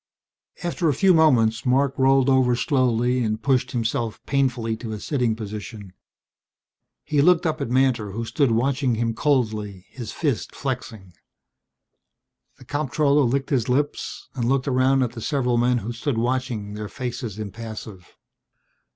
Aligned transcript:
After 0.63 0.89
a 0.89 0.95
few 0.95 1.13
moments 1.13 1.63
Marc 1.63 1.93
rolled 1.95 2.27
over 2.27 2.55
slowly 2.55 3.23
and 3.23 3.39
pushed 3.39 3.69
himself 3.69 4.19
painfully 4.25 4.75
to 4.77 4.93
a 4.93 4.99
sitting 4.99 5.35
position. 5.35 5.93
He 7.03 7.21
looked 7.21 7.45
up 7.45 7.61
at 7.61 7.69
Mantor 7.69 8.09
who 8.13 8.25
stood 8.25 8.49
watching 8.49 8.95
him 8.95 9.13
coldly, 9.13 9.85
his 9.89 10.11
fist 10.11 10.55
flexing. 10.55 11.13
The 12.57 12.65
comptroller 12.65 13.25
licked 13.25 13.51
his 13.51 13.69
lips 13.69 14.27
and 14.33 14.49
looked 14.49 14.67
around 14.67 15.03
at 15.03 15.11
the 15.11 15.21
several 15.21 15.57
men 15.59 15.77
who 15.77 15.91
stood 15.93 16.17
watching, 16.17 16.73
their 16.73 16.89
faces 16.89 17.37
impassive. 17.37 18.17